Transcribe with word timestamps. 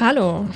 Hallo 0.00 0.46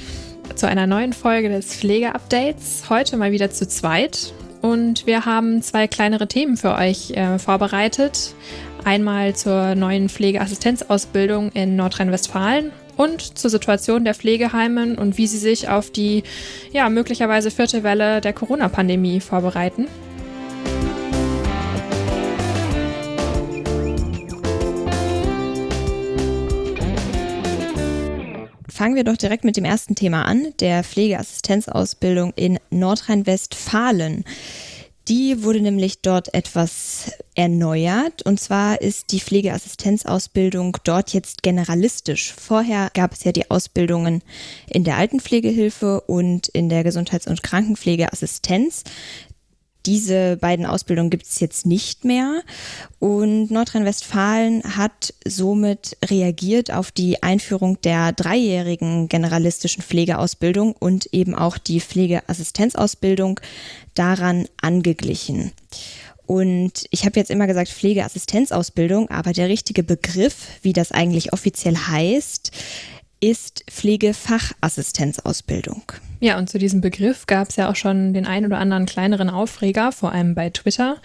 zu 0.55 0.69
einer 0.69 0.87
neuen 0.87 1.13
Folge 1.13 1.49
des 1.49 1.75
Pflegeupdates. 1.75 2.85
Heute 2.89 3.17
mal 3.17 3.33
wieder 3.33 3.51
zu 3.51 3.67
zweit. 3.67 4.33
Und 4.61 5.05
wir 5.05 5.25
haben 5.25 5.63
zwei 5.63 5.89
kleinere 5.89 6.29
Themen 6.29 6.57
für 6.57 6.77
euch 6.77 7.11
äh, 7.11 7.41
vorbereitet. 7.41 8.37
Einmal 8.85 9.35
zur 9.35 9.75
neuen 9.75 10.09
Pflegeassistenzausbildung 10.09 11.51
in 11.55 11.75
Nordrhein-Westfalen 11.75 12.71
und 12.97 13.37
zur 13.37 13.51
Situation 13.51 14.05
der 14.05 14.15
Pflegeheimen 14.15 14.97
und 14.97 15.19
wie 15.19 15.27
sie 15.27 15.39
sich 15.39 15.69
auf 15.69 15.91
die 15.91 16.23
ja, 16.71 16.89
möglicherweise 16.89 17.51
vierte 17.51 17.83
Welle 17.83 18.21
der 18.21 18.35
Corona-Pandemie 18.35 19.19
vorbereiten. 19.19 19.89
Fangen 28.83 28.97
wir 28.97 29.05
doch 29.05 29.17
direkt 29.17 29.45
mit 29.45 29.57
dem 29.57 29.65
ersten 29.65 29.95
Thema 29.95 30.25
an, 30.25 30.55
der 30.59 30.83
Pflegeassistenzausbildung 30.83 32.33
in 32.35 32.59
Nordrhein-Westfalen. 32.71 34.25
Die 35.07 35.45
wurde 35.45 35.61
nämlich 35.61 36.03
dort 36.03 36.35
etwas 36.35 37.13
erneuert. 37.37 38.23
Und 38.23 38.41
zwar 38.41 38.81
ist 38.81 39.13
die 39.13 39.21
Pflegeassistenzausbildung 39.21 40.79
dort 40.83 41.13
jetzt 41.13 41.45
generalistisch. 41.45 42.35
Vorher 42.37 42.91
gab 42.93 43.13
es 43.13 43.23
ja 43.23 43.31
die 43.31 43.49
Ausbildungen 43.53 44.21
in 44.69 44.83
der 44.83 44.97
Altenpflegehilfe 44.97 46.01
und 46.01 46.49
in 46.49 46.69
der 46.69 46.83
Gesundheits- 46.83 47.29
und 47.29 47.45
Krankenpflegeassistenz. 47.45 48.83
Diese 49.87 50.37
beiden 50.37 50.67
Ausbildungen 50.67 51.11
gibt 51.11 51.27
es 51.27 51.41
jetzt 51.41 51.67
nicht 51.67 52.05
mehr. 52.05 52.43
Und 52.99 53.51
Nordrhein-Westfalen 53.51 54.77
hat 54.77 55.15
somit 55.27 55.97
reagiert 56.05 56.73
auf 56.73 56.93
die 56.93 57.23
Einführung 57.23 57.81
der 57.83 58.13
dreijährigen 58.13 59.09
generalistischen 59.09 59.83
Pflegeausbildung 59.83 60.73
und 60.79 61.07
eben 61.13 61.35
auch 61.35 61.59
die 61.59 61.81
Pflegeassistenzausbildung 61.81 63.41
daran 63.95 64.47
angeglichen. 64.61 65.53
Und 66.27 66.87
ich 66.91 67.05
habe 67.05 67.19
jetzt 67.19 67.31
immer 67.31 67.47
gesagt 67.47 67.69
Pflegeassistenzausbildung, 67.69 69.11
aber 69.11 69.33
der 69.33 69.49
richtige 69.49 69.83
Begriff, 69.83 70.47
wie 70.63 70.73
das 70.73 70.93
eigentlich 70.93 71.33
offiziell 71.33 71.77
heißt, 71.77 72.53
ist 73.23 73.65
Pflegefachassistenzausbildung. 73.71 75.85
Ja, 76.21 76.37
und 76.39 76.51
zu 76.51 76.59
diesem 76.59 76.81
Begriff 76.81 77.27
gab 77.27 77.49
es 77.49 77.57
ja 77.57 77.71
auch 77.71 77.77
schon 77.77 78.13
den 78.13 78.27
ein 78.27 78.45
oder 78.45 78.59
anderen 78.59 78.85
kleineren 78.85 79.31
Aufreger, 79.31 79.93
vor 79.93 80.11
allem 80.13 80.35
bei 80.35 80.51
Twitter. 80.51 80.97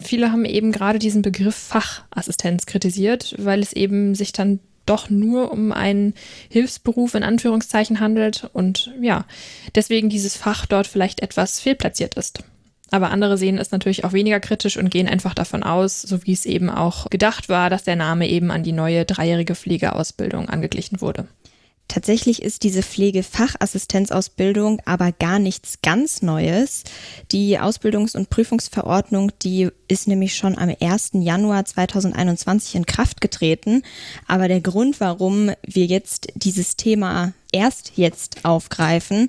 Viele 0.00 0.32
haben 0.32 0.44
eben 0.44 0.72
gerade 0.72 0.98
diesen 0.98 1.22
Begriff 1.22 1.54
Fachassistenz 1.54 2.66
kritisiert, 2.66 3.36
weil 3.38 3.60
es 3.60 3.72
eben 3.72 4.16
sich 4.16 4.32
dann 4.32 4.58
doch 4.84 5.08
nur 5.10 5.52
um 5.52 5.70
einen 5.72 6.14
Hilfsberuf 6.50 7.14
in 7.14 7.22
Anführungszeichen 7.22 8.00
handelt 8.00 8.50
und 8.52 8.92
ja, 9.00 9.24
deswegen 9.74 10.08
dieses 10.08 10.36
Fach 10.36 10.66
dort 10.66 10.88
vielleicht 10.88 11.20
etwas 11.20 11.60
fehlplatziert 11.60 12.16
ist. 12.16 12.42
Aber 12.90 13.10
andere 13.10 13.36
sehen 13.36 13.58
es 13.58 13.70
natürlich 13.70 14.04
auch 14.04 14.12
weniger 14.12 14.40
kritisch 14.40 14.76
und 14.76 14.90
gehen 14.90 15.08
einfach 15.08 15.34
davon 15.34 15.62
aus, 15.62 16.02
so 16.02 16.24
wie 16.24 16.32
es 16.32 16.46
eben 16.46 16.70
auch 16.70 17.10
gedacht 17.10 17.48
war, 17.48 17.70
dass 17.70 17.84
der 17.84 17.96
Name 17.96 18.28
eben 18.28 18.50
an 18.50 18.62
die 18.62 18.72
neue 18.72 19.04
dreijährige 19.04 19.54
Pflegeausbildung 19.54 20.48
angeglichen 20.48 21.00
wurde. 21.00 21.28
Tatsächlich 21.88 22.42
ist 22.42 22.62
diese 22.64 22.82
Pflegefachassistenzausbildung 22.82 24.82
aber 24.84 25.10
gar 25.10 25.38
nichts 25.38 25.80
ganz 25.80 26.20
Neues. 26.20 26.84
Die 27.32 27.58
Ausbildungs- 27.58 28.14
und 28.14 28.28
Prüfungsverordnung, 28.28 29.32
die 29.42 29.70
ist 29.88 30.06
nämlich 30.06 30.36
schon 30.36 30.58
am 30.58 30.76
1. 30.78 31.12
Januar 31.14 31.64
2021 31.64 32.74
in 32.74 32.84
Kraft 32.84 33.22
getreten. 33.22 33.84
Aber 34.26 34.48
der 34.48 34.60
Grund, 34.60 35.00
warum 35.00 35.50
wir 35.62 35.86
jetzt 35.86 36.28
dieses 36.34 36.76
Thema 36.76 37.32
erst 37.58 37.92
jetzt 37.96 38.44
aufgreifen, 38.44 39.28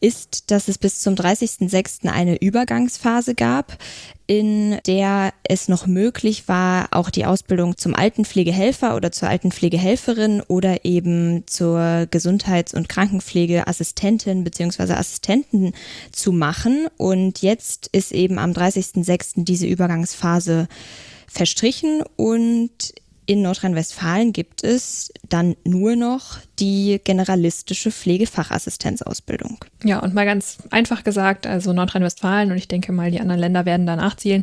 ist, 0.00 0.50
dass 0.50 0.68
es 0.68 0.78
bis 0.78 1.00
zum 1.00 1.14
30.06. 1.14 2.08
eine 2.08 2.36
Übergangsphase 2.36 3.34
gab, 3.34 3.78
in 4.26 4.78
der 4.86 5.32
es 5.42 5.68
noch 5.68 5.86
möglich 5.86 6.46
war, 6.46 6.88
auch 6.92 7.10
die 7.10 7.24
Ausbildung 7.24 7.76
zum 7.76 7.94
Altenpflegehelfer 7.96 8.94
oder 8.94 9.10
zur 9.10 9.28
Altenpflegehelferin 9.28 10.42
oder 10.42 10.84
eben 10.84 11.44
zur 11.46 12.06
Gesundheits- 12.10 12.74
und 12.74 12.88
Krankenpflegeassistentin 12.88 14.44
beziehungsweise 14.44 14.96
Assistenten 14.96 15.72
zu 16.12 16.32
machen. 16.32 16.86
Und 16.96 17.42
jetzt 17.42 17.88
ist 17.88 18.12
eben 18.12 18.38
am 18.38 18.52
30.06. 18.52 19.44
diese 19.44 19.66
Übergangsphase 19.66 20.68
verstrichen 21.26 22.02
und 22.16 22.70
in 23.30 23.42
Nordrhein-Westfalen 23.42 24.32
gibt 24.32 24.64
es 24.64 25.12
dann 25.28 25.54
nur 25.64 25.94
noch 25.94 26.38
die 26.58 27.00
generalistische 27.04 27.92
Pflegefachassistenzausbildung. 27.92 29.64
Ja, 29.84 30.00
und 30.00 30.14
mal 30.14 30.26
ganz 30.26 30.58
einfach 30.70 31.04
gesagt, 31.04 31.46
also 31.46 31.72
Nordrhein-Westfalen 31.72 32.50
und 32.50 32.56
ich 32.56 32.66
denke 32.66 32.90
mal, 32.90 33.12
die 33.12 33.20
anderen 33.20 33.40
Länder 33.40 33.66
werden 33.66 33.86
da 33.86 33.94
nachzielen, 33.94 34.42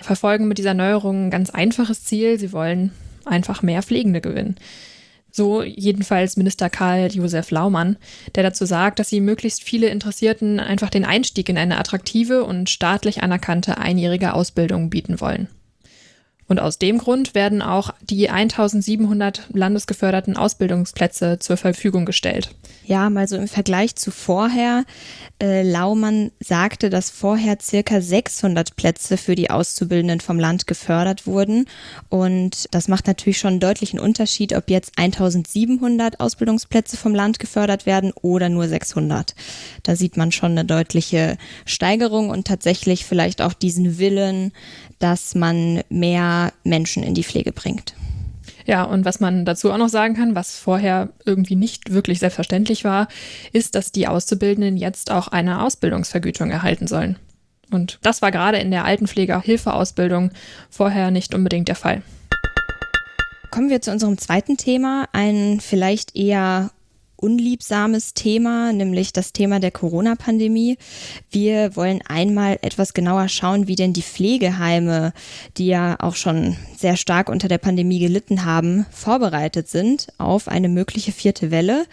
verfolgen 0.00 0.48
mit 0.48 0.56
dieser 0.56 0.72
Neuerung 0.72 1.26
ein 1.26 1.30
ganz 1.30 1.50
einfaches 1.50 2.04
Ziel. 2.04 2.38
Sie 2.38 2.52
wollen 2.52 2.92
einfach 3.26 3.60
mehr 3.60 3.82
Pflegende 3.82 4.22
gewinnen. 4.22 4.56
So 5.30 5.62
jedenfalls 5.62 6.38
Minister 6.38 6.70
Karl 6.70 7.12
Josef 7.12 7.50
Laumann, 7.50 7.98
der 8.34 8.44
dazu 8.44 8.64
sagt, 8.64 8.98
dass 8.98 9.10
sie 9.10 9.20
möglichst 9.20 9.62
viele 9.62 9.88
Interessierten 9.88 10.58
einfach 10.58 10.88
den 10.88 11.04
Einstieg 11.04 11.50
in 11.50 11.58
eine 11.58 11.78
attraktive 11.78 12.44
und 12.44 12.70
staatlich 12.70 13.22
anerkannte 13.22 13.76
einjährige 13.76 14.32
Ausbildung 14.32 14.88
bieten 14.88 15.20
wollen. 15.20 15.48
Und 16.48 16.60
aus 16.60 16.78
dem 16.78 16.98
Grund 16.98 17.34
werden 17.34 17.62
auch 17.62 17.94
die 18.02 18.28
1700 18.28 19.48
landesgeförderten 19.52 20.36
Ausbildungsplätze 20.36 21.38
zur 21.38 21.56
Verfügung 21.56 22.04
gestellt. 22.04 22.50
Ja, 22.84 23.10
mal 23.10 23.28
so 23.28 23.36
im 23.36 23.46
Vergleich 23.46 23.94
zu 23.94 24.10
vorher. 24.10 24.84
Äh, 25.40 25.62
Laumann 25.62 26.32
sagte, 26.40 26.90
dass 26.90 27.10
vorher 27.10 27.58
circa 27.60 28.00
600 28.00 28.74
Plätze 28.74 29.16
für 29.16 29.36
die 29.36 29.50
Auszubildenden 29.50 30.20
vom 30.20 30.38
Land 30.38 30.66
gefördert 30.66 31.26
wurden. 31.26 31.66
Und 32.08 32.66
das 32.72 32.88
macht 32.88 33.06
natürlich 33.06 33.38
schon 33.38 33.52
einen 33.52 33.60
deutlichen 33.60 34.00
Unterschied, 34.00 34.52
ob 34.52 34.68
jetzt 34.68 34.92
1700 34.98 36.18
Ausbildungsplätze 36.18 36.96
vom 36.96 37.14
Land 37.14 37.38
gefördert 37.38 37.86
werden 37.86 38.12
oder 38.20 38.48
nur 38.48 38.66
600. 38.66 39.34
Da 39.84 39.94
sieht 39.94 40.16
man 40.16 40.32
schon 40.32 40.52
eine 40.52 40.64
deutliche 40.64 41.38
Steigerung 41.64 42.30
und 42.30 42.46
tatsächlich 42.46 43.04
vielleicht 43.04 43.42
auch 43.42 43.52
diesen 43.52 43.98
Willen, 43.98 44.52
dass 45.02 45.34
man 45.34 45.82
mehr 45.88 46.52
Menschen 46.64 47.02
in 47.02 47.14
die 47.14 47.24
Pflege 47.24 47.52
bringt. 47.52 47.94
Ja, 48.64 48.84
und 48.84 49.04
was 49.04 49.18
man 49.18 49.44
dazu 49.44 49.72
auch 49.72 49.78
noch 49.78 49.88
sagen 49.88 50.14
kann, 50.14 50.34
was 50.34 50.56
vorher 50.56 51.08
irgendwie 51.24 51.56
nicht 51.56 51.92
wirklich 51.92 52.20
selbstverständlich 52.20 52.84
war, 52.84 53.08
ist, 53.52 53.74
dass 53.74 53.90
die 53.90 54.06
Auszubildenden 54.06 54.76
jetzt 54.76 55.10
auch 55.10 55.28
eine 55.28 55.62
Ausbildungsvergütung 55.62 56.50
erhalten 56.50 56.86
sollen. 56.86 57.18
Und 57.72 57.98
das 58.02 58.22
war 58.22 58.30
gerade 58.30 58.58
in 58.58 58.70
der 58.70 58.84
Altenpfleger-Hilfeausbildung 58.84 60.30
vorher 60.70 61.10
nicht 61.10 61.34
unbedingt 61.34 61.68
der 61.68 61.74
Fall. 61.74 62.02
Kommen 63.50 63.70
wir 63.70 63.82
zu 63.82 63.90
unserem 63.90 64.18
zweiten 64.18 64.56
Thema, 64.56 65.08
ein 65.12 65.60
vielleicht 65.60 66.16
eher 66.16 66.70
unliebsames 67.22 68.14
Thema, 68.14 68.72
nämlich 68.72 69.12
das 69.12 69.32
Thema 69.32 69.60
der 69.60 69.70
Corona-Pandemie. 69.70 70.76
Wir 71.30 71.76
wollen 71.76 72.02
einmal 72.06 72.58
etwas 72.62 72.94
genauer 72.94 73.28
schauen, 73.28 73.68
wie 73.68 73.76
denn 73.76 73.92
die 73.92 74.02
Pflegeheime, 74.02 75.12
die 75.56 75.66
ja 75.66 75.96
auch 76.00 76.16
schon 76.16 76.56
sehr 76.76 76.96
stark 76.96 77.28
unter 77.28 77.48
der 77.48 77.58
Pandemie 77.58 78.00
gelitten 78.00 78.44
haben, 78.44 78.86
vorbereitet 78.90 79.68
sind 79.68 80.08
auf 80.18 80.48
eine 80.48 80.68
mögliche 80.68 81.12
vierte 81.12 81.50
Welle. 81.50 81.86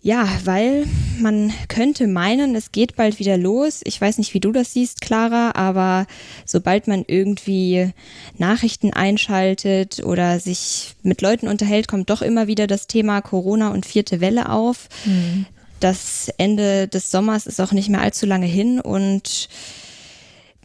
Ja, 0.00 0.28
weil 0.44 0.86
man 1.20 1.52
könnte 1.66 2.06
meinen, 2.06 2.54
es 2.54 2.70
geht 2.70 2.94
bald 2.94 3.18
wieder 3.18 3.36
los. 3.36 3.80
Ich 3.84 4.00
weiß 4.00 4.18
nicht, 4.18 4.32
wie 4.32 4.40
du 4.40 4.52
das 4.52 4.72
siehst, 4.72 5.00
Clara, 5.00 5.52
aber 5.54 6.06
sobald 6.46 6.86
man 6.86 7.04
irgendwie 7.06 7.90
Nachrichten 8.36 8.92
einschaltet 8.92 10.00
oder 10.04 10.38
sich 10.38 10.94
mit 11.02 11.20
Leuten 11.20 11.48
unterhält, 11.48 11.88
kommt 11.88 12.10
doch 12.10 12.22
immer 12.22 12.46
wieder 12.46 12.68
das 12.68 12.86
Thema 12.86 13.20
Corona 13.20 13.70
und 13.70 13.86
vierte 13.86 14.20
Welle 14.20 14.50
auf. 14.50 14.88
Mhm. 15.04 15.46
Das 15.80 16.28
Ende 16.38 16.86
des 16.86 17.10
Sommers 17.10 17.46
ist 17.46 17.60
auch 17.60 17.72
nicht 17.72 17.88
mehr 17.88 18.00
allzu 18.00 18.26
lange 18.26 18.46
hin 18.46 18.80
und 18.80 19.48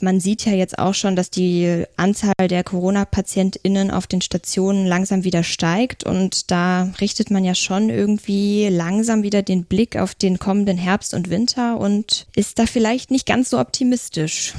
man 0.01 0.19
sieht 0.19 0.45
ja 0.45 0.53
jetzt 0.53 0.79
auch 0.79 0.93
schon, 0.93 1.15
dass 1.15 1.29
die 1.29 1.85
Anzahl 1.95 2.47
der 2.49 2.63
Corona-PatientInnen 2.63 3.91
auf 3.91 4.07
den 4.07 4.21
Stationen 4.21 4.85
langsam 4.85 5.23
wieder 5.23 5.43
steigt 5.43 6.03
und 6.03 6.51
da 6.51 6.91
richtet 6.99 7.31
man 7.31 7.43
ja 7.43 7.55
schon 7.55 7.89
irgendwie 7.89 8.67
langsam 8.69 9.23
wieder 9.23 9.41
den 9.41 9.63
Blick 9.65 9.95
auf 9.95 10.15
den 10.15 10.39
kommenden 10.39 10.77
Herbst 10.77 11.13
und 11.13 11.29
Winter 11.29 11.77
und 11.77 12.27
ist 12.35 12.59
da 12.59 12.65
vielleicht 12.65 13.11
nicht 13.11 13.25
ganz 13.25 13.49
so 13.49 13.59
optimistisch. 13.59 14.53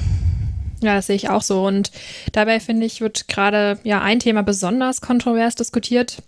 Ja, 0.81 0.95
das 0.95 1.07
sehe 1.07 1.15
ich 1.15 1.29
auch 1.29 1.41
so. 1.41 1.65
Und 1.65 1.91
dabei 2.31 2.59
finde 2.59 2.85
ich, 2.85 3.01
wird 3.01 3.27
gerade 3.27 3.79
ja 3.83 4.01
ein 4.01 4.19
Thema 4.19 4.43
besonders 4.43 5.01
kontrovers 5.01 5.55
diskutiert. 5.55 6.21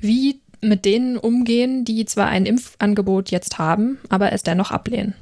Wie 0.00 0.40
mit 0.60 0.84
denen 0.84 1.16
umgehen, 1.16 1.84
die 1.84 2.04
zwar 2.04 2.28
ein 2.28 2.46
Impfangebot 2.46 3.30
jetzt 3.30 3.58
haben, 3.58 3.98
aber 4.08 4.32
es 4.32 4.42
dennoch 4.42 4.70
ablehnen. 4.70 5.14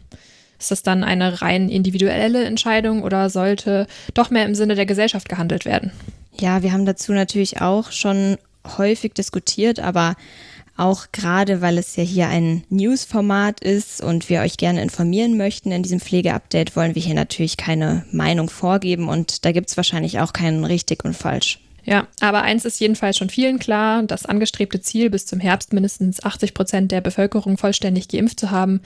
Ist 0.60 0.70
das 0.70 0.82
dann 0.82 1.02
eine 1.02 1.40
rein 1.40 1.70
individuelle 1.70 2.44
Entscheidung 2.44 3.02
oder 3.02 3.30
sollte 3.30 3.86
doch 4.12 4.28
mehr 4.30 4.44
im 4.44 4.54
Sinne 4.54 4.74
der 4.74 4.86
Gesellschaft 4.86 5.28
gehandelt 5.28 5.64
werden? 5.64 5.90
Ja, 6.38 6.62
wir 6.62 6.72
haben 6.72 6.84
dazu 6.84 7.12
natürlich 7.12 7.60
auch 7.62 7.90
schon 7.90 8.36
häufig 8.76 9.14
diskutiert, 9.14 9.80
aber 9.80 10.16
auch 10.76 11.06
gerade, 11.12 11.60
weil 11.60 11.78
es 11.78 11.96
ja 11.96 12.04
hier 12.04 12.28
ein 12.28 12.64
News-Format 12.68 13.60
ist 13.60 14.02
und 14.02 14.28
wir 14.28 14.40
euch 14.40 14.56
gerne 14.56 14.82
informieren 14.82 15.36
möchten 15.36 15.72
in 15.72 15.82
diesem 15.82 16.00
Pflegeupdate, 16.00 16.76
wollen 16.76 16.94
wir 16.94 17.02
hier 17.02 17.14
natürlich 17.14 17.56
keine 17.56 18.04
Meinung 18.12 18.48
vorgeben 18.48 19.08
und 19.08 19.44
da 19.44 19.52
gibt 19.52 19.70
es 19.70 19.76
wahrscheinlich 19.76 20.20
auch 20.20 20.32
keinen 20.32 20.64
richtig 20.64 21.04
und 21.04 21.14
falsch. 21.14 21.58
Ja, 21.84 22.06
aber 22.20 22.42
eins 22.42 22.64
ist 22.64 22.80
jedenfalls 22.80 23.16
schon 23.16 23.30
vielen 23.30 23.58
klar, 23.58 24.02
das 24.02 24.26
angestrebte 24.26 24.80
Ziel, 24.80 25.10
bis 25.10 25.26
zum 25.26 25.40
Herbst 25.40 25.72
mindestens 25.72 26.22
80 26.22 26.54
Prozent 26.54 26.92
der 26.92 27.00
Bevölkerung 27.00 27.56
vollständig 27.56 28.08
geimpft 28.08 28.40
zu 28.40 28.50
haben, 28.50 28.80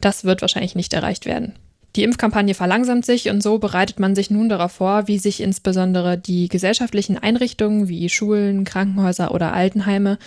das 0.00 0.24
wird 0.24 0.42
wahrscheinlich 0.42 0.74
nicht 0.74 0.92
erreicht 0.92 1.26
werden. 1.26 1.54
Die 1.96 2.02
Impfkampagne 2.02 2.52
verlangsamt 2.52 3.06
sich 3.06 3.30
und 3.30 3.42
so 3.42 3.58
bereitet 3.58 3.98
man 3.98 4.14
sich 4.14 4.30
nun 4.30 4.50
darauf 4.50 4.72
vor, 4.72 5.08
wie 5.08 5.18
sich 5.18 5.40
insbesondere 5.40 6.18
die 6.18 6.48
gesellschaftlichen 6.48 7.16
Einrichtungen 7.16 7.88
wie 7.88 8.10
Schulen, 8.10 8.64
Krankenhäuser 8.64 9.32
oder 9.32 9.54
Altenheime 9.54 10.18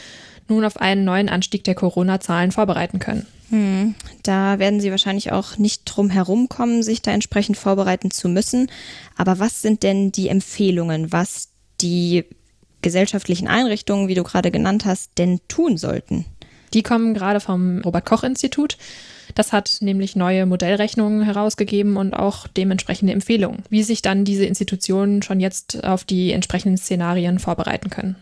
nun 0.47 0.65
auf 0.65 0.77
einen 0.77 1.03
neuen 1.03 1.29
Anstieg 1.29 1.63
der 1.63 1.75
Corona-Zahlen 1.75 2.51
vorbereiten 2.51 2.97
können. 2.97 3.27
Hm, 3.49 3.95
da 4.23 4.59
werden 4.59 4.79
Sie 4.79 4.91
wahrscheinlich 4.91 5.31
auch 5.31 5.57
nicht 5.57 5.83
drum 5.85 6.09
herumkommen, 6.09 6.81
sich 6.83 7.01
da 7.01 7.11
entsprechend 7.11 7.57
vorbereiten 7.57 8.11
zu 8.11 8.29
müssen. 8.29 8.71
Aber 9.15 9.39
was 9.39 9.61
sind 9.61 9.83
denn 9.83 10.11
die 10.11 10.29
Empfehlungen, 10.29 11.11
was 11.11 11.48
die 11.81 12.25
gesellschaftlichen 12.81 13.47
Einrichtungen, 13.47 14.07
wie 14.07 14.15
du 14.15 14.23
gerade 14.23 14.51
genannt 14.51 14.85
hast, 14.85 15.11
denn 15.17 15.39
tun 15.47 15.77
sollten? 15.77 16.25
Die 16.73 16.83
kommen 16.83 17.13
gerade 17.13 17.39
vom 17.39 17.81
Robert 17.81 18.05
Koch 18.05 18.23
Institut. 18.23 18.77
Das 19.35 19.53
hat 19.53 19.77
nämlich 19.81 20.15
neue 20.15 20.45
Modellrechnungen 20.45 21.23
herausgegeben 21.23 21.97
und 21.97 22.13
auch 22.13 22.47
dementsprechende 22.47 23.13
Empfehlungen, 23.13 23.63
wie 23.69 23.83
sich 23.83 24.01
dann 24.01 24.25
diese 24.25 24.45
Institutionen 24.45 25.21
schon 25.21 25.39
jetzt 25.39 25.83
auf 25.83 26.03
die 26.03 26.31
entsprechenden 26.31 26.77
Szenarien 26.77 27.39
vorbereiten 27.39 27.89
können. 27.89 28.15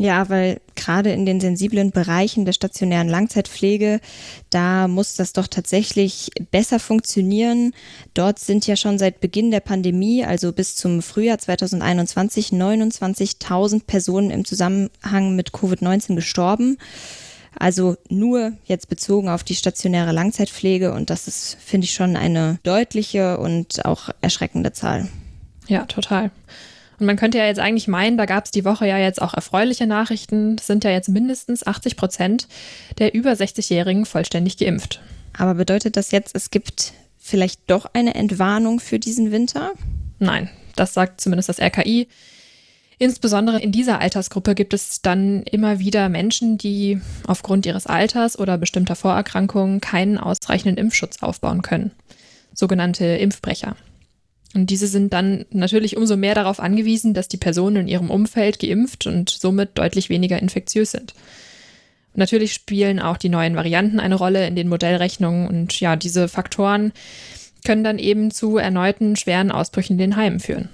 Ja, 0.00 0.28
weil 0.28 0.60
gerade 0.76 1.10
in 1.10 1.26
den 1.26 1.40
sensiblen 1.40 1.90
Bereichen 1.90 2.44
der 2.44 2.52
stationären 2.52 3.08
Langzeitpflege, 3.08 4.00
da 4.48 4.86
muss 4.86 5.16
das 5.16 5.32
doch 5.32 5.48
tatsächlich 5.48 6.30
besser 6.52 6.78
funktionieren. 6.78 7.74
Dort 8.14 8.38
sind 8.38 8.64
ja 8.68 8.76
schon 8.76 8.96
seit 8.96 9.20
Beginn 9.20 9.50
der 9.50 9.58
Pandemie, 9.58 10.24
also 10.24 10.52
bis 10.52 10.76
zum 10.76 11.02
Frühjahr 11.02 11.38
2021, 11.38 12.50
29.000 12.50 13.86
Personen 13.86 14.30
im 14.30 14.44
Zusammenhang 14.44 15.34
mit 15.34 15.50
Covid-19 15.50 16.14
gestorben. 16.14 16.78
Also 17.58 17.96
nur 18.08 18.52
jetzt 18.66 18.88
bezogen 18.88 19.28
auf 19.28 19.42
die 19.42 19.56
stationäre 19.56 20.12
Langzeitpflege 20.12 20.92
und 20.92 21.10
das 21.10 21.26
ist, 21.26 21.56
finde 21.60 21.86
ich, 21.86 21.94
schon 21.94 22.14
eine 22.14 22.60
deutliche 22.62 23.38
und 23.38 23.84
auch 23.84 24.10
erschreckende 24.20 24.72
Zahl. 24.72 25.08
Ja, 25.66 25.86
total. 25.86 26.30
Und 26.98 27.06
man 27.06 27.16
könnte 27.16 27.38
ja 27.38 27.46
jetzt 27.46 27.60
eigentlich 27.60 27.88
meinen, 27.88 28.16
da 28.16 28.26
gab 28.26 28.44
es 28.44 28.50
die 28.50 28.64
Woche 28.64 28.86
ja 28.86 28.98
jetzt 28.98 29.22
auch 29.22 29.34
erfreuliche 29.34 29.86
Nachrichten. 29.86 30.56
Es 30.58 30.66
sind 30.66 30.84
ja 30.84 30.90
jetzt 30.90 31.08
mindestens 31.08 31.66
80 31.66 31.96
Prozent 31.96 32.48
der 32.98 33.14
über 33.14 33.32
60-Jährigen 33.32 34.04
vollständig 34.04 34.56
geimpft. 34.56 35.00
Aber 35.36 35.54
bedeutet 35.54 35.96
das 35.96 36.10
jetzt, 36.10 36.34
es 36.34 36.50
gibt 36.50 36.92
vielleicht 37.18 37.60
doch 37.68 37.86
eine 37.92 38.14
Entwarnung 38.14 38.80
für 38.80 38.98
diesen 38.98 39.30
Winter? 39.30 39.72
Nein, 40.18 40.50
das 40.74 40.94
sagt 40.94 41.20
zumindest 41.20 41.48
das 41.48 41.60
RKI. 41.60 42.08
Insbesondere 42.98 43.60
in 43.60 43.70
dieser 43.70 44.00
Altersgruppe 44.00 44.56
gibt 44.56 44.74
es 44.74 45.00
dann 45.02 45.44
immer 45.44 45.78
wieder 45.78 46.08
Menschen, 46.08 46.58
die 46.58 47.00
aufgrund 47.28 47.64
ihres 47.64 47.86
Alters 47.86 48.36
oder 48.36 48.58
bestimmter 48.58 48.96
Vorerkrankungen 48.96 49.80
keinen 49.80 50.18
ausreichenden 50.18 50.76
Impfschutz 50.76 51.22
aufbauen 51.22 51.62
können. 51.62 51.92
Sogenannte 52.54 53.04
Impfbrecher. 53.04 53.76
Und 54.54 54.70
diese 54.70 54.86
sind 54.86 55.12
dann 55.12 55.44
natürlich 55.50 55.96
umso 55.96 56.16
mehr 56.16 56.34
darauf 56.34 56.58
angewiesen, 56.58 57.14
dass 57.14 57.28
die 57.28 57.36
Personen 57.36 57.76
in 57.76 57.88
ihrem 57.88 58.10
Umfeld 58.10 58.58
geimpft 58.58 59.06
und 59.06 59.28
somit 59.28 59.76
deutlich 59.76 60.08
weniger 60.08 60.38
infektiös 60.38 60.90
sind. 60.92 61.14
Natürlich 62.14 62.54
spielen 62.54 62.98
auch 62.98 63.18
die 63.18 63.28
neuen 63.28 63.54
Varianten 63.54 64.00
eine 64.00 64.14
Rolle 64.14 64.46
in 64.46 64.56
den 64.56 64.68
Modellrechnungen 64.68 65.46
und 65.46 65.78
ja, 65.78 65.96
diese 65.96 66.28
Faktoren 66.28 66.92
können 67.64 67.84
dann 67.84 67.98
eben 67.98 68.30
zu 68.30 68.56
erneuten 68.56 69.16
schweren 69.16 69.52
Ausbrüchen 69.52 69.94
in 69.94 69.98
den 69.98 70.16
Heimen 70.16 70.40
führen 70.40 70.70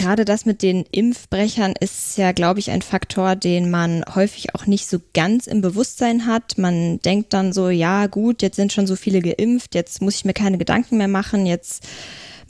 gerade 0.00 0.24
das 0.24 0.46
mit 0.46 0.62
den 0.62 0.84
Impfbrechern 0.90 1.74
ist 1.78 2.16
ja, 2.16 2.32
glaube 2.32 2.58
ich, 2.58 2.70
ein 2.70 2.82
Faktor, 2.82 3.36
den 3.36 3.70
man 3.70 4.04
häufig 4.14 4.54
auch 4.54 4.66
nicht 4.66 4.88
so 4.88 4.98
ganz 5.14 5.46
im 5.46 5.60
Bewusstsein 5.60 6.26
hat. 6.26 6.56
Man 6.56 7.00
denkt 7.00 7.32
dann 7.34 7.52
so, 7.52 7.68
ja 7.68 8.06
gut, 8.06 8.40
jetzt 8.42 8.56
sind 8.56 8.72
schon 8.72 8.86
so 8.86 8.96
viele 8.96 9.20
geimpft, 9.20 9.74
jetzt 9.74 10.00
muss 10.00 10.16
ich 10.16 10.24
mir 10.24 10.32
keine 10.32 10.58
Gedanken 10.58 10.96
mehr 10.96 11.08
machen, 11.08 11.44
jetzt 11.46 11.86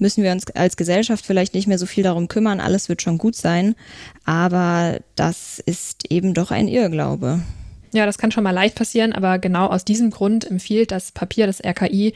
müssen 0.00 0.24
wir 0.24 0.32
uns 0.32 0.46
als 0.50 0.76
Gesellschaft 0.76 1.24
vielleicht 1.24 1.54
nicht 1.54 1.66
mehr 1.66 1.78
so 1.78 1.86
viel 1.86 2.04
darum 2.04 2.28
kümmern, 2.28 2.60
alles 2.60 2.88
wird 2.88 3.02
schon 3.02 3.18
gut 3.18 3.36
sein. 3.36 3.74
Aber 4.24 5.00
das 5.14 5.60
ist 5.64 6.10
eben 6.10 6.34
doch 6.34 6.50
ein 6.50 6.68
Irrglaube. 6.68 7.40
Ja, 7.92 8.06
das 8.06 8.18
kann 8.18 8.32
schon 8.32 8.44
mal 8.44 8.52
leicht 8.52 8.76
passieren, 8.76 9.12
aber 9.12 9.38
genau 9.38 9.66
aus 9.66 9.84
diesem 9.84 10.10
Grund 10.10 10.48
empfiehlt 10.48 10.92
das 10.92 11.12
Papier 11.12 11.46
des 11.46 11.62
RKI, 11.64 12.14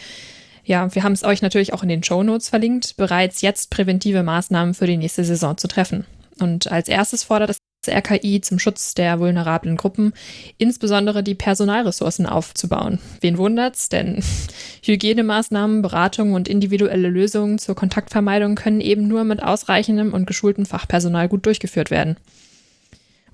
ja, 0.64 0.94
wir 0.94 1.03
haben 1.03 1.12
es 1.12 1.24
euch 1.24 1.43
natürlich 1.43 1.74
auch 1.74 1.82
in 1.82 1.91
den 1.91 2.03
Show 2.03 2.22
Notes 2.22 2.48
verlinkt, 2.48 2.96
bereits 2.96 3.43
jetzt 3.43 3.70
präventive 3.70 4.22
Maßnahmen 4.22 4.74
für 4.74 4.86
die 4.86 4.96
nächste 4.96 5.24
Saison 5.24 5.58
zu 5.58 5.69
treffen. 5.69 6.06
Und 6.41 6.72
als 6.72 6.88
erstes 6.88 7.22
fordert 7.22 7.50
das 7.50 7.58
RKI 7.88 8.41
zum 8.41 8.58
Schutz 8.58 8.94
der 8.94 9.20
vulnerablen 9.20 9.76
Gruppen 9.76 10.12
insbesondere 10.58 11.22
die 11.22 11.34
Personalressourcen 11.34 12.26
aufzubauen. 12.26 12.98
Wen 13.20 13.38
wundert's? 13.38 13.88
Denn 13.88 14.22
Hygienemaßnahmen, 14.82 15.82
Beratung 15.82 16.32
und 16.32 16.48
individuelle 16.48 17.08
Lösungen 17.08 17.58
zur 17.58 17.74
Kontaktvermeidung 17.74 18.55
können 18.55 18.81
eben 18.81 19.08
nur 19.08 19.24
mit 19.24 19.43
ausreichendem 19.43 20.12
und 20.12 20.26
geschultem 20.26 20.67
Fachpersonal 20.67 21.29
gut 21.29 21.46
durchgeführt 21.46 21.91
werden. 21.91 22.17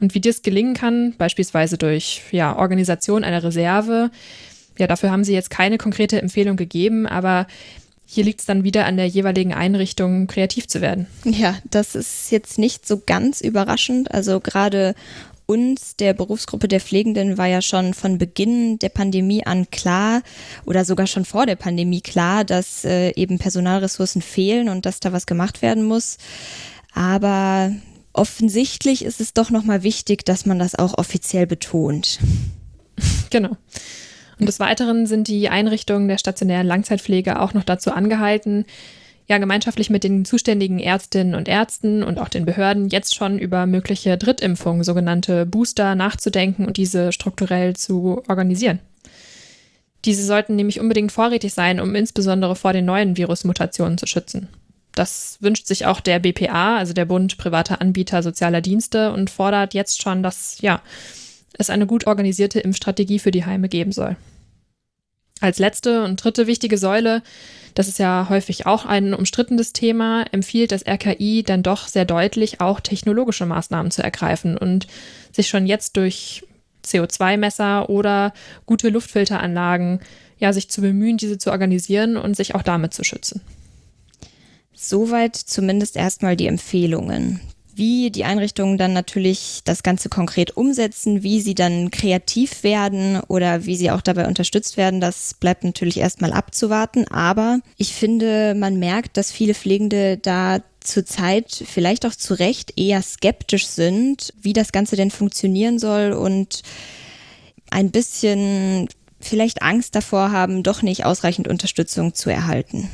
Und 0.00 0.14
wie 0.14 0.20
das 0.20 0.42
gelingen 0.42 0.74
kann, 0.74 1.14
beispielsweise 1.18 1.76
durch 1.76 2.22
ja, 2.30 2.56
Organisation 2.56 3.22
einer 3.22 3.44
Reserve, 3.44 4.10
ja, 4.78 4.86
dafür 4.86 5.10
haben 5.10 5.24
sie 5.24 5.34
jetzt 5.34 5.50
keine 5.50 5.76
konkrete 5.76 6.20
Empfehlung 6.20 6.56
gegeben, 6.56 7.06
aber 7.06 7.46
hier 8.12 8.24
liegt 8.24 8.40
es 8.40 8.46
dann 8.46 8.64
wieder 8.64 8.86
an 8.86 8.96
der 8.96 9.06
jeweiligen 9.06 9.54
Einrichtung, 9.54 10.26
kreativ 10.26 10.66
zu 10.66 10.80
werden. 10.80 11.06
Ja, 11.24 11.56
das 11.70 11.94
ist 11.94 12.32
jetzt 12.32 12.58
nicht 12.58 12.84
so 12.84 13.00
ganz 13.06 13.40
überraschend. 13.40 14.12
Also 14.12 14.40
gerade 14.40 14.96
uns, 15.46 15.94
der 15.94 16.12
Berufsgruppe 16.12 16.66
der 16.66 16.80
Pflegenden, 16.80 17.38
war 17.38 17.46
ja 17.46 17.62
schon 17.62 17.94
von 17.94 18.18
Beginn 18.18 18.80
der 18.80 18.88
Pandemie 18.88 19.46
an 19.46 19.70
klar 19.70 20.22
oder 20.66 20.84
sogar 20.84 21.06
schon 21.06 21.24
vor 21.24 21.46
der 21.46 21.54
Pandemie 21.54 22.00
klar, 22.00 22.44
dass 22.44 22.84
äh, 22.84 23.10
eben 23.10 23.38
Personalressourcen 23.38 24.22
fehlen 24.22 24.68
und 24.68 24.86
dass 24.86 24.98
da 24.98 25.12
was 25.12 25.26
gemacht 25.26 25.62
werden 25.62 25.84
muss. 25.84 26.18
Aber 26.92 27.72
offensichtlich 28.12 29.04
ist 29.04 29.20
es 29.20 29.34
doch 29.34 29.50
nochmal 29.50 29.84
wichtig, 29.84 30.24
dass 30.24 30.46
man 30.46 30.58
das 30.58 30.74
auch 30.74 30.98
offiziell 30.98 31.46
betont. 31.46 32.18
Genau. 33.30 33.56
Und 34.40 34.46
des 34.46 34.58
Weiteren 34.58 35.06
sind 35.06 35.28
die 35.28 35.50
Einrichtungen 35.50 36.08
der 36.08 36.16
stationären 36.18 36.66
Langzeitpflege 36.66 37.40
auch 37.40 37.52
noch 37.52 37.64
dazu 37.64 37.92
angehalten, 37.92 38.64
ja 39.28 39.36
gemeinschaftlich 39.38 39.90
mit 39.90 40.02
den 40.02 40.24
zuständigen 40.24 40.80
Ärztinnen 40.80 41.34
und 41.34 41.46
Ärzten 41.46 42.02
und 42.02 42.18
auch 42.18 42.28
den 42.30 42.46
Behörden 42.46 42.88
jetzt 42.88 43.14
schon 43.14 43.38
über 43.38 43.66
mögliche 43.66 44.16
Drittimpfungen, 44.16 44.82
sogenannte 44.82 45.44
Booster, 45.44 45.94
nachzudenken 45.94 46.64
und 46.66 46.78
diese 46.78 47.12
strukturell 47.12 47.76
zu 47.76 48.22
organisieren. 48.28 48.80
Diese 50.06 50.24
sollten 50.24 50.56
nämlich 50.56 50.80
unbedingt 50.80 51.12
vorrätig 51.12 51.52
sein, 51.52 51.78
um 51.78 51.94
insbesondere 51.94 52.56
vor 52.56 52.72
den 52.72 52.86
neuen 52.86 53.18
Virusmutationen 53.18 53.98
zu 53.98 54.06
schützen. 54.06 54.48
Das 54.94 55.36
wünscht 55.40 55.66
sich 55.66 55.84
auch 55.84 56.00
der 56.00 56.18
BPA, 56.18 56.78
also 56.78 56.94
der 56.94 57.04
Bund 57.04 57.36
privater 57.36 57.80
Anbieter 57.80 58.22
sozialer 58.22 58.62
Dienste, 58.62 59.12
und 59.12 59.28
fordert 59.28 59.74
jetzt 59.74 60.02
schon, 60.02 60.22
dass 60.22 60.60
ja, 60.62 60.80
es 61.58 61.70
eine 61.70 61.86
gut 61.86 62.06
organisierte 62.06 62.60
Impfstrategie 62.60 63.18
für 63.18 63.30
die 63.30 63.44
Heime 63.44 63.68
geben 63.68 63.92
soll. 63.92 64.16
Als 65.40 65.58
letzte 65.58 66.04
und 66.04 66.22
dritte 66.22 66.46
wichtige 66.46 66.76
Säule, 66.76 67.22
das 67.74 67.88
ist 67.88 67.98
ja 67.98 68.26
häufig 68.28 68.66
auch 68.66 68.84
ein 68.84 69.14
umstrittenes 69.14 69.72
Thema, 69.72 70.24
empfiehlt 70.32 70.70
das 70.70 70.86
RKI 70.86 71.42
dann 71.42 71.62
doch 71.62 71.88
sehr 71.88 72.04
deutlich 72.04 72.60
auch 72.60 72.80
technologische 72.80 73.46
Maßnahmen 73.46 73.90
zu 73.90 74.02
ergreifen 74.02 74.58
und 74.58 74.86
sich 75.32 75.48
schon 75.48 75.66
jetzt 75.66 75.96
durch 75.96 76.44
CO2-Messer 76.84 77.88
oder 77.88 78.34
gute 78.66 78.90
Luftfilteranlagen 78.90 80.00
ja 80.38 80.52
sich 80.52 80.70
zu 80.70 80.80
bemühen, 80.80 81.16
diese 81.16 81.38
zu 81.38 81.50
organisieren 81.50 82.16
und 82.16 82.36
sich 82.36 82.54
auch 82.54 82.62
damit 82.62 82.92
zu 82.92 83.04
schützen. 83.04 83.40
Soweit 84.74 85.36
zumindest 85.36 85.96
erstmal 85.96 86.36
die 86.36 86.46
Empfehlungen. 86.46 87.40
Wie 87.80 88.10
die 88.10 88.24
Einrichtungen 88.24 88.76
dann 88.76 88.92
natürlich 88.92 89.62
das 89.64 89.82
Ganze 89.82 90.10
konkret 90.10 90.54
umsetzen, 90.54 91.22
wie 91.22 91.40
sie 91.40 91.54
dann 91.54 91.90
kreativ 91.90 92.62
werden 92.62 93.20
oder 93.26 93.64
wie 93.64 93.74
sie 93.74 93.90
auch 93.90 94.02
dabei 94.02 94.28
unterstützt 94.28 94.76
werden, 94.76 95.00
das 95.00 95.32
bleibt 95.32 95.64
natürlich 95.64 95.96
erstmal 95.96 96.34
abzuwarten. 96.34 97.08
Aber 97.08 97.60
ich 97.78 97.94
finde, 97.94 98.54
man 98.54 98.78
merkt, 98.78 99.16
dass 99.16 99.32
viele 99.32 99.54
Pflegende 99.54 100.18
da 100.18 100.58
zurzeit 100.80 101.64
vielleicht 101.66 102.04
auch 102.04 102.14
zu 102.14 102.34
Recht 102.34 102.78
eher 102.78 103.00
skeptisch 103.00 103.66
sind, 103.66 104.34
wie 104.38 104.52
das 104.52 104.72
Ganze 104.72 104.96
denn 104.96 105.10
funktionieren 105.10 105.78
soll 105.78 106.12
und 106.12 106.60
ein 107.70 107.90
bisschen 107.90 108.88
vielleicht 109.20 109.62
Angst 109.62 109.94
davor 109.94 110.32
haben, 110.32 110.62
doch 110.62 110.82
nicht 110.82 111.06
ausreichend 111.06 111.48
Unterstützung 111.48 112.12
zu 112.12 112.28
erhalten. 112.28 112.90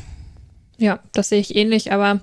Ja, 0.78 1.00
das 1.12 1.30
sehe 1.30 1.40
ich 1.40 1.56
ähnlich, 1.56 1.90
aber 1.90 2.20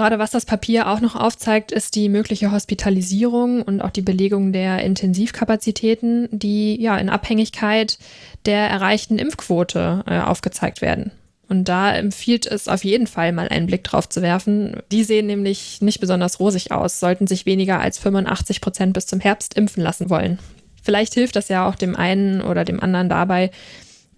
gerade 0.00 0.18
was 0.18 0.30
das 0.30 0.46
Papier 0.46 0.88
auch 0.88 1.00
noch 1.00 1.14
aufzeigt, 1.14 1.72
ist 1.72 1.94
die 1.94 2.08
mögliche 2.08 2.50
Hospitalisierung 2.50 3.60
und 3.60 3.82
auch 3.82 3.90
die 3.90 4.00
Belegung 4.00 4.50
der 4.50 4.82
Intensivkapazitäten, 4.82 6.26
die 6.30 6.80
ja 6.80 6.96
in 6.96 7.10
Abhängigkeit 7.10 7.98
der 8.46 8.66
erreichten 8.70 9.18
Impfquote 9.18 10.02
äh, 10.06 10.20
aufgezeigt 10.20 10.80
werden. 10.80 11.10
Und 11.50 11.68
da 11.68 11.94
empfiehlt 11.94 12.46
es 12.46 12.66
auf 12.66 12.82
jeden 12.82 13.08
Fall 13.08 13.32
mal 13.32 13.48
einen 13.48 13.66
Blick 13.66 13.84
drauf 13.84 14.08
zu 14.08 14.22
werfen. 14.22 14.76
Die 14.90 15.04
sehen 15.04 15.26
nämlich 15.26 15.82
nicht 15.82 16.00
besonders 16.00 16.40
rosig 16.40 16.72
aus, 16.72 16.98
sollten 16.98 17.26
sich 17.26 17.44
weniger 17.44 17.78
als 17.78 17.98
85 17.98 18.62
Prozent 18.62 18.94
bis 18.94 19.04
zum 19.04 19.20
Herbst 19.20 19.52
impfen 19.52 19.82
lassen 19.82 20.08
wollen. 20.08 20.38
Vielleicht 20.82 21.12
hilft 21.12 21.36
das 21.36 21.48
ja 21.48 21.68
auch 21.68 21.74
dem 21.74 21.94
einen 21.94 22.40
oder 22.40 22.64
dem 22.64 22.80
anderen 22.80 23.10
dabei, 23.10 23.50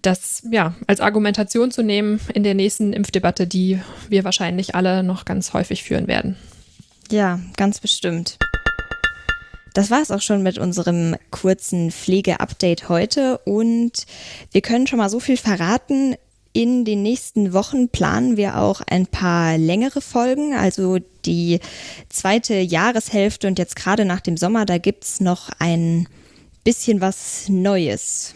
das 0.03 0.43
ja 0.51 0.75
als 0.87 0.99
Argumentation 0.99 1.71
zu 1.71 1.81
nehmen 1.81 2.19
in 2.33 2.43
der 2.43 2.53
nächsten 2.53 2.93
Impfdebatte, 2.93 3.47
die 3.47 3.81
wir 4.09 4.23
wahrscheinlich 4.23 4.75
alle 4.75 5.01
noch 5.01 5.25
ganz 5.25 5.53
häufig 5.53 5.83
führen 5.83 6.07
werden. 6.07 6.35
Ja, 7.09 7.39
ganz 7.57 7.79
bestimmt. 7.79 8.37
Das 9.73 9.89
war 9.89 10.01
es 10.01 10.11
auch 10.11 10.21
schon 10.21 10.43
mit 10.43 10.59
unserem 10.59 11.15
kurzen 11.31 11.91
Pflege-Update 11.91 12.89
heute 12.89 13.39
und 13.39 14.05
wir 14.51 14.61
können 14.61 14.85
schon 14.85 14.99
mal 14.99 15.09
so 15.09 15.19
viel 15.19 15.37
verraten. 15.37 16.15
In 16.55 16.85
den 16.85 17.01
nächsten 17.01 17.51
Wochen 17.53 17.89
planen 17.89 18.37
wir 18.37 18.59
auch 18.59 18.81
ein 18.85 19.07
paar 19.07 19.57
längere 19.57 20.01
Folgen, 20.01 20.53
also 20.53 20.99
die 21.25 21.59
zweite 22.09 22.53
Jahreshälfte 22.53 23.47
und 23.47 23.57
jetzt 23.57 23.75
gerade 23.75 24.05
nach 24.05 24.21
dem 24.21 24.37
Sommer, 24.37 24.67
da 24.67 24.77
gibt 24.77 25.03
es 25.03 25.19
noch 25.19 25.49
ein 25.57 26.07
bisschen 26.63 27.01
was 27.01 27.49
Neues. 27.49 28.35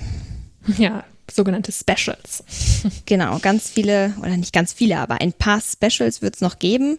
Ja, 0.77 1.05
sogenannte 1.31 1.71
Specials. 1.71 2.43
Genau, 3.05 3.39
ganz 3.39 3.69
viele, 3.69 4.13
oder 4.19 4.37
nicht 4.37 4.53
ganz 4.53 4.73
viele, 4.73 4.97
aber 4.99 5.21
ein 5.21 5.33
paar 5.33 5.61
Specials 5.61 6.21
wird 6.21 6.35
es 6.35 6.41
noch 6.41 6.59
geben. 6.59 6.97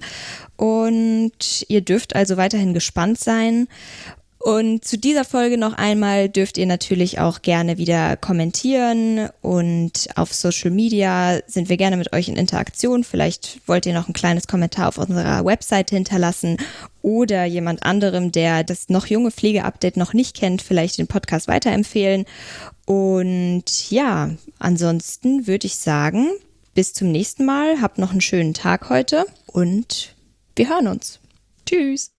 Und 0.56 1.64
ihr 1.68 1.80
dürft 1.82 2.14
also 2.14 2.36
weiterhin 2.36 2.74
gespannt 2.74 3.18
sein. 3.18 3.68
Und 4.38 4.84
zu 4.84 4.96
dieser 4.96 5.24
Folge 5.24 5.58
noch 5.58 5.72
einmal 5.72 6.28
dürft 6.28 6.58
ihr 6.58 6.66
natürlich 6.66 7.18
auch 7.18 7.42
gerne 7.42 7.76
wieder 7.76 8.16
kommentieren 8.16 9.28
und 9.42 10.08
auf 10.14 10.32
Social 10.32 10.70
Media 10.70 11.40
sind 11.48 11.68
wir 11.68 11.76
gerne 11.76 11.96
mit 11.96 12.12
euch 12.12 12.28
in 12.28 12.36
Interaktion. 12.36 13.02
Vielleicht 13.02 13.60
wollt 13.66 13.84
ihr 13.84 13.94
noch 13.94 14.08
ein 14.08 14.12
kleines 14.12 14.46
Kommentar 14.46 14.88
auf 14.88 14.98
unserer 14.98 15.44
Webseite 15.44 15.96
hinterlassen 15.96 16.56
oder 17.02 17.46
jemand 17.46 17.82
anderem, 17.82 18.30
der 18.30 18.62
das 18.62 18.88
noch 18.88 19.06
junge 19.06 19.32
Pflegeupdate 19.32 19.96
noch 19.96 20.12
nicht 20.12 20.36
kennt, 20.36 20.62
vielleicht 20.62 20.98
den 20.98 21.08
Podcast 21.08 21.48
weiterempfehlen. 21.48 22.24
Und 22.86 23.90
ja, 23.90 24.30
ansonsten 24.60 25.48
würde 25.48 25.66
ich 25.66 25.74
sagen, 25.76 26.28
bis 26.74 26.92
zum 26.92 27.10
nächsten 27.10 27.44
Mal. 27.44 27.82
Habt 27.82 27.98
noch 27.98 28.12
einen 28.12 28.20
schönen 28.20 28.54
Tag 28.54 28.88
heute 28.88 29.26
und 29.46 30.14
wir 30.54 30.68
hören 30.68 30.86
uns. 30.86 31.18
Tschüss. 31.66 32.06